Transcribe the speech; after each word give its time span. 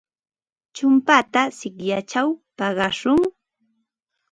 Chumpata 0.75 1.41
sikyachaw 1.57 2.29
paqashun. 2.57 3.19